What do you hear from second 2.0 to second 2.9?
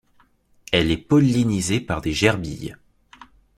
des gerbilles.